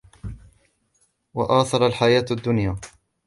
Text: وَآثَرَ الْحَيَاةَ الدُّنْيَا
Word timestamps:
وَآثَرَ 1.33 1.85
الْحَيَاةَ 1.87 2.25
الدُّنْيَا 2.31 2.75